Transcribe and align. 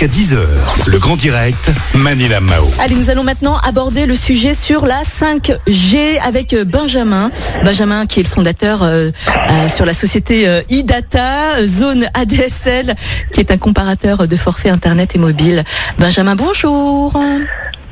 jusqu'à 0.00 0.06
10h. 0.06 0.38
Le 0.86 0.98
grand 0.98 1.16
direct, 1.16 1.70
Manila 1.94 2.40
Mao. 2.40 2.70
Allez, 2.80 2.94
nous 2.94 3.10
allons 3.10 3.24
maintenant 3.24 3.58
aborder 3.58 4.06
le 4.06 4.14
sujet 4.14 4.54
sur 4.54 4.86
la 4.86 5.02
5G 5.02 6.18
avec 6.20 6.54
euh, 6.54 6.64
Benjamin. 6.64 7.30
Benjamin 7.64 8.06
qui 8.06 8.20
est 8.20 8.22
le 8.22 8.28
fondateur 8.28 8.82
euh, 8.82 9.10
euh, 9.28 9.68
sur 9.68 9.84
la 9.84 9.92
société 9.92 10.48
euh, 10.48 10.62
iData, 10.70 11.66
Zone 11.66 12.08
ADSL, 12.14 12.94
qui 13.32 13.40
est 13.40 13.50
un 13.50 13.58
comparateur 13.58 14.26
de 14.26 14.36
forfaits 14.36 14.72
Internet 14.72 15.16
et 15.16 15.18
mobile. 15.18 15.64
Benjamin, 15.98 16.34
bonjour. 16.34 17.12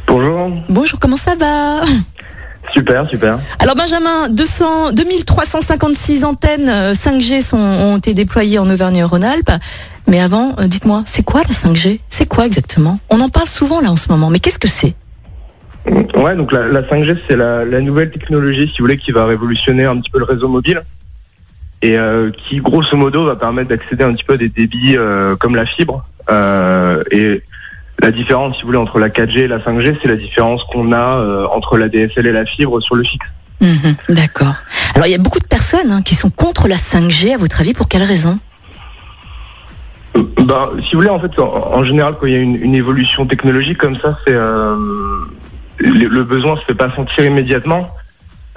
Bonjour. 0.07 0.51
Bonjour, 0.69 0.99
comment 0.99 1.17
ça 1.17 1.35
va? 1.35 1.83
Super, 2.73 3.09
super. 3.09 3.39
Alors 3.59 3.75
Benjamin, 3.75 4.29
200, 4.29 4.93
2356 4.93 6.25
antennes 6.25 6.69
euh, 6.69 6.93
5G 6.93 7.43
sont, 7.43 7.57
ont 7.57 7.97
été 7.97 8.15
déployées 8.15 8.59
en 8.59 8.69
Auvergne-Rhône-Alpes. 8.69 9.51
Mais 10.07 10.21
avant, 10.21 10.55
euh, 10.59 10.67
dites-moi, 10.67 11.03
c'est 11.07 11.23
quoi 11.23 11.41
la 11.41 11.55
5G 11.55 12.01
C'est 12.09 12.27
quoi 12.27 12.47
exactement? 12.47 12.99
On 13.11 13.21
en 13.21 13.29
parle 13.29 13.49
souvent 13.49 13.81
là 13.81 13.91
en 13.91 13.97
ce 13.97 14.09
moment, 14.09 14.31
mais 14.31 14.39
qu'est-ce 14.39 14.59
que 14.59 14.69
c'est? 14.69 14.95
Ouais, 16.17 16.37
donc 16.37 16.53
la, 16.53 16.69
la 16.69 16.83
5G, 16.83 17.19
c'est 17.29 17.37
la, 17.37 17.65
la 17.65 17.81
nouvelle 17.81 18.11
technologie, 18.11 18.69
si 18.69 18.79
vous 18.79 18.85
voulez, 18.85 18.99
qui 18.99 19.13
va 19.13 19.27
révolutionner 19.27 19.85
un 19.85 19.99
petit 19.99 20.11
peu 20.11 20.19
le 20.19 20.25
réseau 20.25 20.49
mobile 20.49 20.83
et 21.83 21.97
euh, 21.97 22.31
qui, 22.31 22.59
grosso 22.59 22.97
modo, 22.97 23.25
va 23.25 23.37
permettre 23.37 23.69
d'accéder 23.69 24.05
un 24.05 24.13
petit 24.13 24.25
peu 24.25 24.35
à 24.35 24.37
des 24.37 24.49
débits 24.49 24.97
euh, 24.97 25.37
comme 25.37 25.55
la 25.55 25.67
fibre. 25.67 26.05
Euh, 26.31 27.03
et 27.11 27.43
la 28.01 28.11
différence, 28.13 28.57
si 28.57 28.63
vous 28.63 28.69
voulez, 28.69 28.79
entre 28.79 28.99
la 28.99 29.09
4G 29.09 29.41
et 29.41 29.49
la 29.49 29.59
5G, 29.59 29.97
c'est 30.01 30.09
la 30.09 30.17
différence 30.17 30.65
qu'on 30.65 30.93
a 30.93 31.19
euh, 31.19 31.47
entre 31.53 31.77
la 31.77 31.89
DSL 31.89 32.27
et 32.27 32.33
la 32.33 32.47
fibre 32.47 32.81
sur 32.81 32.95
le 32.95 33.03
fixe. 33.03 33.27
Mhm, 33.61 33.97
D'accord. 34.11 34.55
Alors 34.95 35.07
il 35.07 35.11
y 35.11 35.15
a 35.15 35.19
beaucoup 35.19 35.41
de 35.41 35.47
personnes 35.47 35.91
hein, 35.91 36.03
qui 36.03 36.15
sont 36.15 36.31
contre 36.31 36.69
la 36.69 36.77
5G, 36.77 37.35
à 37.35 37.39
votre 37.39 37.61
avis, 37.61 37.75
pour 37.75 37.89
quelle 37.89 38.05
raison? 38.05 38.39
Euh, 40.17 40.23
Ben, 40.39 40.69
si 40.85 40.93
vous 40.95 41.01
voulez, 41.01 41.11
en 41.11 41.19
fait, 41.19 41.37
en, 41.41 41.75
en 41.75 41.85
général, 41.85 42.15
quand 42.21 42.27
il 42.27 42.33
y 42.33 42.37
a 42.37 42.41
une, 42.41 42.57
une 42.57 42.75
évolution 42.75 43.27
technologique 43.27 43.79
comme 43.79 43.97
ça, 43.99 44.17
c'est 44.27 44.33
euh, 44.35 44.77
le, 45.79 46.07
le 46.07 46.25
besoin 46.25 46.57
se 46.57 46.65
fait 46.65 46.75
pas 46.75 46.91
sentir 46.95 47.25
immédiatement. 47.25 47.91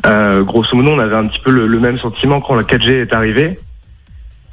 Euh, 0.05 0.43
grosso 0.43 0.75
modo, 0.75 0.89
on 0.91 0.99
avait 0.99 1.15
un 1.15 1.27
petit 1.27 1.39
peu 1.39 1.51
le, 1.51 1.67
le 1.67 1.79
même 1.79 1.97
sentiment 1.97 2.41
quand 2.41 2.55
la 2.55 2.63
4G 2.63 3.01
est 3.01 3.13
arrivée. 3.13 3.59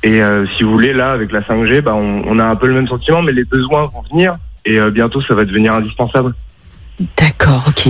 Et 0.03 0.23
euh, 0.23 0.47
si 0.47 0.63
vous 0.63 0.73
voulez, 0.73 0.93
là, 0.95 1.13
avec 1.13 1.31
la 1.33 1.41
5G, 1.41 1.81
ben, 1.83 1.93
on, 1.93 2.23
on 2.27 2.39
a 2.39 2.45
un 2.45 2.57
peu 2.57 2.67
le 2.69 2.75
même 2.75 2.89
sentiment, 2.89 3.21
mais 3.23 3.33
les 3.33 3.45
besoins 3.45 3.87
vont 3.93 4.03
venir 4.11 4.37
et 4.69 4.79
euh, 4.79 4.91
bientôt, 4.91 5.21
ça 5.21 5.35
va 5.35 5.45
devenir 5.45 5.73
indispensable. 5.75 6.35
D'accord, 7.17 7.65
ok. 7.69 7.89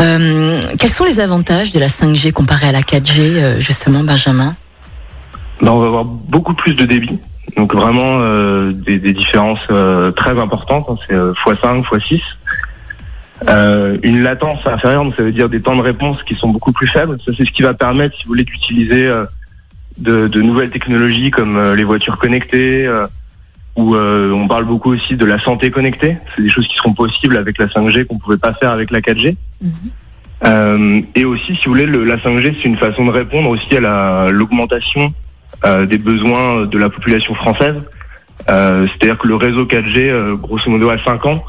Euh, 0.00 0.60
quels 0.78 0.90
sont 0.90 1.04
les 1.04 1.18
avantages 1.20 1.72
de 1.72 1.80
la 1.80 1.88
5G 1.88 2.32
comparée 2.32 2.68
à 2.68 2.72
la 2.72 2.80
4G, 2.82 3.18
euh, 3.20 3.60
justement, 3.60 4.04
Benjamin? 4.04 4.54
Ben, 5.60 5.72
on 5.72 5.80
va 5.80 5.86
avoir 5.86 6.04
beaucoup 6.04 6.54
plus 6.54 6.74
de 6.74 6.86
débit. 6.86 7.18
Donc 7.56 7.74
vraiment 7.74 8.18
euh, 8.20 8.72
des, 8.72 8.98
des 8.98 9.12
différences 9.12 9.66
euh, 9.70 10.12
très 10.12 10.38
importantes. 10.38 10.86
hein. 10.88 10.96
C'est 11.08 11.14
euh, 11.14 11.32
x5, 11.32 11.82
x6. 11.82 12.20
Euh, 13.48 13.96
une 14.02 14.22
latence 14.22 14.60
inférieure, 14.66 15.04
donc 15.04 15.16
ça 15.16 15.22
veut 15.22 15.32
dire 15.32 15.48
des 15.48 15.60
temps 15.60 15.76
de 15.76 15.82
réponse 15.82 16.22
qui 16.22 16.34
sont 16.34 16.48
beaucoup 16.48 16.72
plus 16.72 16.86
faibles. 16.88 17.18
Ça, 17.24 17.32
c'est 17.36 17.44
ce 17.44 17.52
qui 17.52 17.62
va 17.62 17.74
permettre, 17.74 18.16
si 18.16 18.24
vous 18.24 18.28
voulez, 18.28 18.44
d'utiliser 18.44 19.10
de, 19.96 20.28
de 20.28 20.42
nouvelles 20.42 20.70
technologies 20.70 21.30
comme 21.30 21.74
les 21.74 21.84
voitures 21.84 22.18
connectées, 22.18 22.88
ou 23.78 23.94
euh, 23.94 24.32
on 24.32 24.48
parle 24.48 24.64
beaucoup 24.64 24.92
aussi 24.92 25.16
de 25.16 25.24
la 25.24 25.38
santé 25.38 25.70
connectée. 25.70 26.18
C'est 26.34 26.42
des 26.42 26.48
choses 26.48 26.66
qui 26.66 26.74
seront 26.76 26.92
possibles 26.94 27.36
avec 27.36 27.58
la 27.58 27.66
5G 27.68 28.04
qu'on 28.06 28.18
pouvait 28.18 28.36
pas 28.36 28.52
faire 28.52 28.70
avec 28.70 28.90
la 28.90 29.00
4G. 29.00 29.36
Euh, 30.44 31.00
et 31.14 31.24
aussi, 31.24 31.54
si 31.54 31.64
vous 31.66 31.72
voulez, 31.72 31.86
le- 31.86 32.04
la 32.04 32.16
5G, 32.16 32.54
c'est 32.60 32.68
une 32.68 32.76
façon 32.76 33.04
de 33.06 33.10
répondre 33.10 33.48
aussi 33.48 33.76
à 33.76 33.80
la- 33.80 34.30
l'augmentation 34.30 35.12
euh, 35.64 35.86
des 35.86 35.98
besoins 35.98 36.66
de 36.66 36.78
la 36.78 36.88
population 36.88 37.34
française. 37.34 37.76
C'est-à-dire 38.46 39.18
que 39.18 39.26
le 39.28 39.34
réseau 39.36 39.64
4G, 39.66 40.08
euh, 40.10 40.34
grosso 40.36 40.70
modo 40.70 40.88
à 40.90 40.98
5 40.98 41.26
ans, 41.26 41.42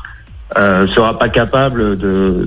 euh, 0.57 0.87
sera 0.87 1.17
pas 1.19 1.29
capable 1.29 1.97
de 1.97 2.45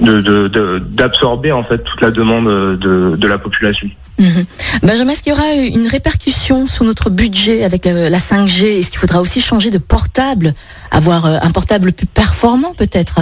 de- 0.00 0.20
de- 0.20 0.48
de- 0.48 0.78
d'absorber 0.78 1.50
en 1.52 1.64
fait 1.64 1.78
toute 1.82 2.00
la 2.02 2.10
demande 2.10 2.44
de, 2.78 3.16
de 3.16 3.26
la 3.26 3.38
population. 3.38 3.88
Mhm. 4.18 4.44
Benjamin, 4.82 5.12
est-ce 5.12 5.22
qu'il 5.22 5.32
y 5.32 5.36
aura 5.36 5.52
une 5.52 5.86
répercussion 5.86 6.66
sur 6.66 6.84
notre 6.84 7.08
budget 7.08 7.62
avec 7.62 7.84
la, 7.84 8.10
la 8.10 8.18
5G 8.18 8.78
Est-ce 8.78 8.90
qu'il 8.90 8.98
faudra 8.98 9.20
aussi 9.20 9.40
changer 9.40 9.70
de 9.70 9.78
portable 9.78 10.54
Avoir 10.90 11.26
euh, 11.26 11.38
un 11.40 11.50
portable 11.50 11.92
plus 11.92 12.06
performant 12.06 12.74
peut-être? 12.74 13.20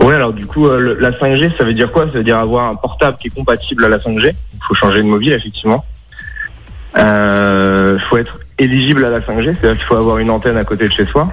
Oui, 0.00 0.12
alors 0.14 0.32
du 0.32 0.46
coup, 0.46 0.66
euh, 0.66 0.96
la 0.98 1.12
5G, 1.12 1.56
ça 1.56 1.64
veut 1.64 1.74
dire 1.74 1.92
quoi? 1.92 2.06
Ça 2.06 2.18
veut 2.18 2.24
dire 2.24 2.38
avoir 2.38 2.68
un 2.68 2.74
portable 2.74 3.16
qui 3.18 3.28
est 3.28 3.30
compatible 3.30 3.84
à 3.84 3.88
la 3.88 3.98
5G. 3.98 4.32
Il 4.54 4.64
faut 4.66 4.74
changer 4.74 4.98
de 4.98 5.08
mobile, 5.08 5.32
effectivement. 5.32 5.84
Il 6.96 8.00
faut 8.08 8.16
être 8.16 8.38
éligible 8.58 9.04
à 9.04 9.10
la 9.10 9.20
5G, 9.20 9.44
c'est-à-dire 9.44 9.76
qu'il 9.76 9.86
faut 9.86 9.96
avoir 9.96 10.18
une 10.18 10.30
antenne 10.30 10.56
à 10.56 10.64
côté 10.64 10.88
de 10.88 10.92
chez 10.92 11.04
soi. 11.04 11.28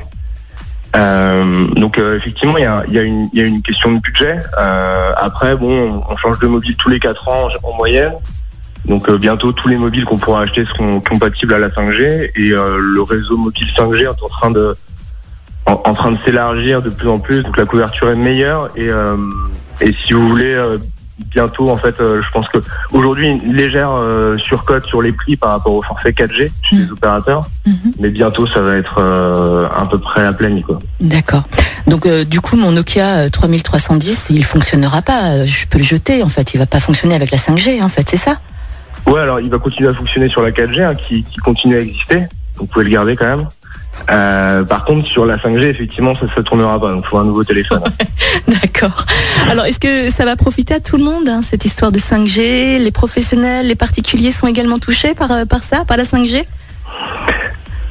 Euh, 0.96 1.68
donc 1.76 1.98
euh, 1.98 2.18
effectivement, 2.18 2.58
il 2.58 2.64
y 2.64 2.68
a, 2.68 2.84
y, 2.88 3.00
a 3.00 3.04
y 3.04 3.42
a 3.42 3.46
une 3.46 3.62
question 3.62 3.92
de 3.92 4.00
budget. 4.00 4.40
Euh, 4.60 5.12
après, 5.18 5.56
bon, 5.56 6.02
on 6.08 6.18
change 6.18 6.40
de 6.40 6.48
mobile 6.48 6.76
tous 6.76 6.90
les 6.90 7.00
4 7.00 7.28
ans 7.28 7.48
en, 7.64 7.70
en 7.70 7.76
moyenne. 7.76 8.14
Donc 8.86 9.10
euh, 9.10 9.18
bientôt, 9.18 9.52
tous 9.54 9.70
les 9.70 9.78
mobiles 9.78 10.06
qu'on 10.06 10.18
pourra 10.18 10.42
acheter 10.42 10.66
seront 10.66 11.00
compatibles 11.00 11.54
à 11.54 11.60
la 11.60 11.70
5G 11.70 12.32
et 12.36 12.52
euh, 12.52 12.78
le 12.80 13.02
réseau 13.02 13.38
mobile 13.38 13.68
5G 13.76 14.02
est 14.04 14.08
en 14.08 14.30
train 14.30 14.52
de 14.52 14.76
en, 15.66 15.82
en 15.86 15.94
train 15.94 16.12
de 16.12 16.20
s'élargir 16.26 16.82
de 16.82 16.90
plus 16.90 17.08
en 17.08 17.20
plus, 17.20 17.42
donc 17.44 17.56
la 17.56 17.66
couverture 17.66 18.10
est 18.10 18.18
meilleure 18.18 18.70
et, 18.76 18.90
euh, 18.90 19.16
et 19.80 19.94
si 19.94 20.12
vous 20.12 20.28
voulez 20.28 20.54
bientôt 21.32 21.70
en 21.70 21.78
fait 21.78 22.00
euh, 22.00 22.22
je 22.24 22.32
pense 22.32 22.48
que 22.50 22.58
aujourd'hui 22.92 23.28
une 23.30 23.54
légère 23.54 23.92
euh, 23.94 24.38
surcote 24.38 24.86
sur 24.86 25.02
les 25.02 25.12
prix 25.12 25.36
par 25.36 25.52
rapport 25.52 25.74
au 25.74 25.82
forfait 25.82 26.12
4G 26.12 26.50
chez 26.62 26.76
les 26.76 26.92
opérateurs, 26.92 27.48
Mhm. 27.66 27.94
mais 28.00 28.10
bientôt 28.10 28.46
ça 28.48 28.62
va 28.62 28.76
être 28.76 28.96
euh, 29.00 29.68
à 29.76 29.86
peu 29.86 29.98
près 30.00 30.26
à 30.26 30.34
pleine 30.34 30.62
quoi. 30.64 30.80
D'accord. 31.00 31.44
Donc 31.88 32.08
du 32.08 32.40
coup, 32.42 32.56
mon 32.58 32.72
Nokia 32.72 33.26
euh, 33.26 33.30
3310, 33.30 34.28
il 34.32 34.44
fonctionnera 34.46 35.02
pas. 35.02 35.46
Je 35.46 35.66
peux 35.68 35.78
le 35.78 35.84
jeter 35.84 36.24
en 36.24 36.30
fait. 36.30 36.54
Il 36.54 36.58
va 36.58 36.66
pas 36.66 36.80
fonctionner 36.80 37.16
avec 37.16 37.32
la 37.32 37.38
5G 37.38 37.82
en 37.84 37.90
fait, 37.90 38.08
c'est 38.10 38.18
ça? 38.18 38.38
Ouais 39.06 39.20
alors 39.20 39.40
il 39.42 39.50
va 39.50 39.60
continuer 39.60 39.90
à 39.90 39.94
fonctionner 39.94 40.30
sur 40.30 40.42
la 40.42 40.52
4G 40.52 40.82
hein, 40.82 40.96
qui, 40.96 41.24
qui 41.24 41.38
continue 41.38 41.76
à 41.76 41.82
exister, 41.82 42.20
donc 42.20 42.28
vous 42.58 42.66
pouvez 42.68 42.86
le 42.86 42.92
garder 42.92 43.16
quand 43.16 43.26
même. 43.26 43.48
Euh, 44.12 44.64
par 44.64 44.84
contre 44.86 45.08
sur 45.08 45.26
la 45.26 45.38
5G 45.38 45.64
effectivement 45.64 46.14
ça 46.14 46.26
ça 46.36 46.44
tournera 46.44 46.80
pas, 46.80 46.92
donc 46.92 47.04
il 47.06 47.10
faut 47.10 47.18
un 47.18 47.24
nouveau 47.24 47.44
téléphone. 47.44 47.82
D'accord. 48.48 49.06
Alors, 49.50 49.66
est-ce 49.66 49.80
que 49.80 50.10
ça 50.10 50.26
va 50.26 50.36
profiter 50.36 50.74
à 50.76 50.80
tout 50.80 50.98
le 50.98 51.04
monde, 51.04 51.28
hein, 51.30 51.42
cette 51.42 51.66
histoire 51.66 51.92
de 51.92 52.00
5G 52.00 52.80
Les 52.80 52.92
professionnels, 52.92 53.68
les 53.68 53.76
particuliers 53.76 54.32
sont 54.32 54.48
également 54.48 54.78
touchés 54.78 55.14
par, 55.14 55.32
euh, 55.32 55.46
par 55.46 55.64
ça, 55.64 55.86
par 55.86 55.98
la 55.98 56.04
5G 56.04 56.44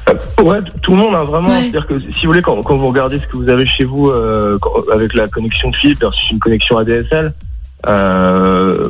Euh, 0.08 0.14
Ouais, 0.42 0.58
tout 0.82 0.92
le 0.92 0.98
monde, 0.98 1.14
hein, 1.14 1.24
vraiment. 1.24 1.50
Ouais. 1.50 1.60
C'est-à-dire 1.60 1.86
que 1.86 2.00
si 2.00 2.26
vous 2.26 2.32
voulez, 2.32 2.42
quand, 2.42 2.60
quand 2.62 2.76
vous 2.76 2.88
regardez 2.88 3.18
ce 3.20 3.26
que 3.26 3.36
vous 3.36 3.48
avez 3.48 3.64
chez 3.66 3.84
vous 3.84 4.10
euh, 4.10 4.58
avec 4.92 5.14
la 5.14 5.28
connexion 5.28 5.72
fibre 5.72 6.00
versus 6.00 6.30
une 6.30 6.40
connexion 6.40 6.76
ADSL, 6.76 7.32
euh, 7.86 8.88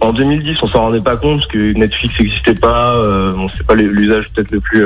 en 0.00 0.12
2010, 0.12 0.62
on 0.62 0.68
s'en 0.68 0.80
rendait 0.82 1.00
pas 1.00 1.16
compte 1.16 1.38
parce 1.38 1.48
que 1.48 1.72
Netflix 1.72 2.20
n'existait 2.20 2.54
pas. 2.54 2.94
Euh, 2.94 3.32
bon, 3.32 3.48
c'est 3.56 3.66
pas 3.66 3.74
l'usage 3.74 4.30
peut-être 4.30 4.52
le 4.52 4.60
plus 4.60 4.84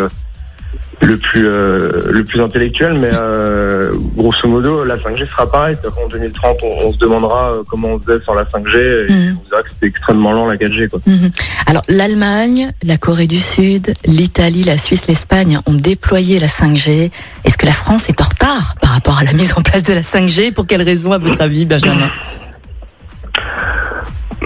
le 1.01 1.17
plus 1.17 1.47
euh, 1.47 2.03
le 2.11 2.25
plus 2.25 2.41
intellectuel, 2.41 2.95
mais 2.95 3.11
euh, 3.13 3.93
grosso 4.17 4.47
modo, 4.49 4.85
la 4.85 4.97
5G 4.97 5.27
sera 5.29 5.51
pareil. 5.51 5.77
Qu'en 5.83 6.09
2030, 6.09 6.59
on, 6.63 6.87
on 6.89 6.93
se 6.93 6.99
demandera 6.99 7.51
euh, 7.53 7.63
comment 7.69 7.89
on 7.89 7.99
faisait 8.01 8.23
sans 8.25 8.35
la 8.35 8.45
5G 8.45 8.77
et 9.09 9.13
Mhm. 9.13 9.39
on 9.41 9.49
dira 9.49 9.63
que 9.63 9.71
c'était 9.71 9.87
extrêmement 9.87 10.33
lent 10.33 10.47
la 10.47 10.57
4G. 10.57 10.89
Quoi. 10.89 11.01
Mhm. 11.07 11.31
Alors, 11.67 11.83
l'Allemagne, 11.89 12.73
la 12.85 12.97
Corée 12.97 13.27
du 13.27 13.39
Sud, 13.39 13.95
l'Italie, 14.07 14.63
la 14.65 14.79
Suisse, 14.79 15.07
l'Espagne 15.09 15.59
ont 15.67 15.73
déployé 15.75 16.39
la 16.39 16.47
5G. 16.49 17.11
Est-ce 17.45 17.59
que 17.59 17.67
la 17.67 17.73
France 17.73 18.09
est 18.09 18.21
en 18.21 18.25
retard 18.25 18.77
par 18.81 18.91
rapport 18.91 19.19
à 19.19 19.25
la 19.25 19.33
mise 19.33 19.53
en 19.57 19.63
place 19.63 19.83
de 19.83 19.93
la 19.95 20.03
5G 20.03 20.53
Pour 20.53 20.67
quelle 20.67 20.83
raison, 20.83 21.13
à 21.13 21.19
votre 21.19 21.41
avis, 21.41 21.67
Benjamin? 21.67 22.11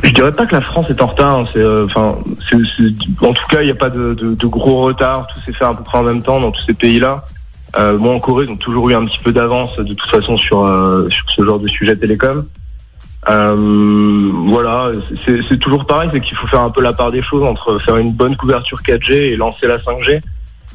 Je 0.07 0.13
dirais 0.13 0.31
pas 0.31 0.47
que 0.47 0.55
la 0.55 0.61
France 0.61 0.89
est 0.89 1.03
en 1.03 1.07
retard. 1.07 1.41
hein, 1.41 1.45
C'est, 1.53 1.59
euh, 1.59 1.85
enfin, 1.85 2.17
en 3.21 3.33
tout 3.33 3.47
cas, 3.49 3.63
il 3.63 3.65
n'y 3.65 3.73
a 3.73 3.75
pas 3.75 3.91
de, 3.91 4.47
gros 4.47 4.83
retard. 4.83 5.27
Tout 5.27 5.41
s'est 5.41 5.53
fait 5.53 5.65
à 5.65 5.75
peu 5.75 5.83
près 5.83 5.99
en 5.99 6.05
même 6.05 6.23
temps 6.23 6.41
dans 6.41 6.53
tous 6.53 6.63
ces 6.65 6.75
pays-là. 6.75 7.25
Euh, 7.77 7.99
moi, 7.99 8.15
en 8.15 8.21
Corée, 8.21 8.45
ils 8.45 8.51
ont 8.51 8.57
toujours 8.57 8.89
eu 8.89 8.95
un 8.95 9.05
petit 9.05 9.19
peu 9.19 9.33
d'avance 9.33 9.77
de 9.77 9.93
toute 9.95 10.09
façon 10.09 10.37
sur 10.37 10.65
euh, 10.65 11.09
ce 11.27 11.45
genre 11.45 11.59
de 11.59 11.67
sujet 11.67 11.97
télécom. 11.97 12.47
Euh, 13.29 14.31
voilà, 14.47 14.93
c'est 15.27 15.59
toujours 15.59 15.85
pareil, 15.85 16.09
c'est 16.13 16.21
qu'il 16.21 16.37
faut 16.37 16.47
faire 16.47 16.61
un 16.61 16.71
peu 16.71 16.81
la 16.81 16.93
part 16.93 17.11
des 17.11 17.23
choses 17.23 17.43
entre 17.43 17.81
faire 17.81 17.97
une 17.97 18.13
bonne 18.13 18.37
couverture 18.37 18.81
4G 18.83 19.13
et 19.33 19.37
lancer 19.37 19.67
la 19.67 19.79
5G. 19.79 20.21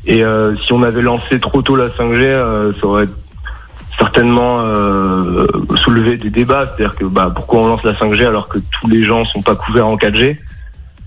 Et 0.05 0.23
si 0.61 0.73
on 0.73 0.83
avait 0.83 1.01
lancé 1.01 1.39
trop 1.39 1.61
tôt 1.61 1.77
la 1.77 1.87
5G, 1.87 2.23
euh, 2.23 2.73
ça 2.73 2.87
aurait 2.87 3.07
certainement 4.01 4.61
euh, 4.61 5.45
soulevé 5.75 6.17
des 6.17 6.31
débats. 6.31 6.65
C'est-à-dire 6.65 6.95
que 6.95 7.05
bah, 7.05 7.31
pourquoi 7.33 7.61
on 7.61 7.67
lance 7.67 7.83
la 7.83 7.93
5G 7.93 8.25
alors 8.25 8.47
que 8.47 8.57
tous 8.57 8.87
les 8.87 9.03
gens 9.03 9.25
sont 9.25 9.43
pas 9.43 9.55
couverts 9.55 9.87
en 9.87 9.95
4G 9.95 10.37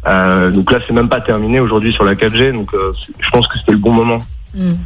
Euh, 0.06 0.50
Donc 0.50 0.70
là, 0.70 0.78
c'est 0.86 0.92
même 0.92 1.08
pas 1.08 1.20
terminé 1.20 1.58
aujourd'hui 1.60 1.92
sur 1.92 2.04
la 2.04 2.14
4G. 2.14 2.52
Donc 2.52 2.72
euh, 2.74 2.92
je 3.18 3.30
pense 3.30 3.48
que 3.48 3.58
c'était 3.58 3.72
le 3.72 3.78
bon 3.78 3.92
moment. 3.92 4.20
Mhm. 4.54 4.76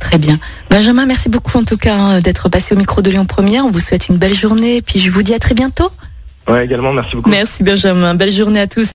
Très 0.00 0.18
bien. 0.18 0.38
Benjamin, 0.70 1.06
merci 1.06 1.28
beaucoup 1.28 1.56
en 1.58 1.64
tout 1.64 1.76
cas 1.76 1.96
hein, 1.96 2.20
d'être 2.20 2.48
passé 2.48 2.74
au 2.74 2.78
micro 2.78 3.00
de 3.02 3.10
Lyon 3.10 3.24
Première. 3.26 3.64
On 3.64 3.70
vous 3.70 3.80
souhaite 3.80 4.08
une 4.08 4.16
belle 4.16 4.34
journée 4.34 4.76
et 4.76 4.82
puis 4.82 4.98
je 4.98 5.10
vous 5.10 5.22
dis 5.22 5.34
à 5.34 5.38
très 5.38 5.54
bientôt. 5.54 5.90
Ouais, 6.48 6.64
également, 6.64 6.92
merci 6.92 7.16
beaucoup. 7.16 7.30
Merci 7.30 7.62
Benjamin. 7.64 8.14
Belle 8.14 8.30
journée 8.30 8.60
à 8.60 8.66
tous. 8.68 8.84